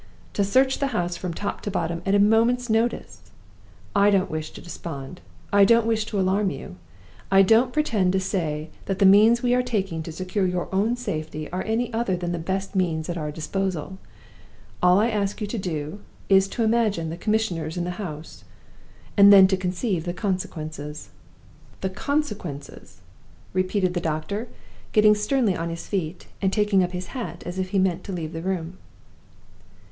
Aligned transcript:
and 0.35 0.47
search 0.47 0.79
the 0.79 0.87
house 0.97 1.15
from 1.15 1.31
top 1.31 1.61
to 1.61 1.69
bottom 1.69 2.01
at 2.07 2.15
a 2.15 2.19
moment's 2.19 2.71
notice! 2.71 3.21
I 3.95 4.09
don't 4.09 4.31
wish 4.31 4.49
to 4.53 4.59
despond; 4.61 5.21
I 5.53 5.63
don't 5.63 5.85
wish 5.85 6.05
to 6.05 6.19
alarm 6.19 6.49
you; 6.49 6.77
I 7.29 7.43
don't 7.43 7.71
pretend 7.71 8.11
to 8.13 8.19
say 8.19 8.71
that 8.85 8.97
the 8.97 9.05
means 9.05 9.43
we 9.43 9.53
are 9.53 9.61
taking 9.61 10.01
to 10.01 10.11
secure 10.11 10.47
your 10.47 10.67
own 10.73 10.95
safety 10.95 11.51
are 11.51 11.61
any 11.65 11.93
other 11.93 12.17
than 12.17 12.31
the 12.31 12.39
best 12.39 12.75
means 12.75 13.09
at 13.11 13.17
our 13.19 13.31
disposal. 13.31 13.99
All 14.81 14.97
I 14.99 15.11
ask 15.11 15.39
you 15.39 15.45
to 15.45 15.57
do 15.59 15.99
is 16.29 16.47
to 16.47 16.63
imagine 16.63 17.11
the 17.11 17.15
Commissioners 17.15 17.77
in 17.77 17.83
the 17.83 18.01
house 18.03 18.43
and 19.15 19.31
then 19.31 19.45
to 19.49 19.55
conceive 19.55 20.05
the 20.05 20.13
consequences. 20.15 21.09
The 21.81 21.91
consequences!" 21.91 23.01
repeated 23.53 23.93
the 23.93 23.99
doctor, 24.01 24.47
getting 24.93 25.13
sternly 25.13 25.55
on 25.55 25.69
his 25.69 25.85
feet, 25.85 26.25
and 26.41 26.51
taking 26.51 26.83
up 26.83 26.91
his 26.91 27.09
hat 27.13 27.43
as 27.45 27.59
if 27.59 27.69
he 27.69 27.77
meant 27.77 28.03
to 28.05 28.11
leave 28.11 28.33
the 28.33 28.41
room. 28.41 28.79